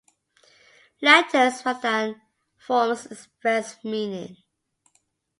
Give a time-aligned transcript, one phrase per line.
[0.99, 2.21] Letters rather than
[2.57, 4.37] forms express meaning.